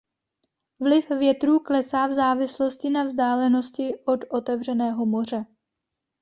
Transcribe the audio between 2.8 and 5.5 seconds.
na vzdálenosti od otevřeného moře.